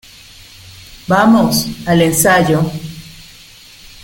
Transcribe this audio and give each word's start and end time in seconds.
¡vamos, 1.07 1.67
al 1.85 2.01
ensayo! 2.01 2.63